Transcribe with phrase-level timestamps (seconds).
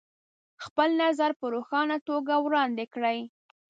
[0.63, 3.19] خپل نظر په روښانه توګه وړاندې کړئ.